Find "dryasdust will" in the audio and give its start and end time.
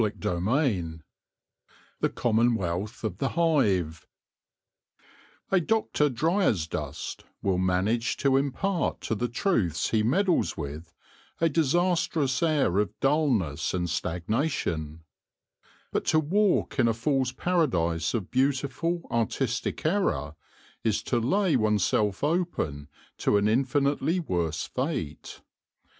6.09-7.59